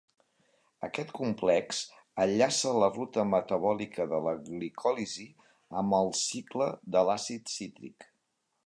[0.85, 1.81] Aquest complex
[2.25, 5.29] enllaça la ruta metabòlica de la glicòlisi
[5.83, 8.13] amb el cicle de l'àcid cítric.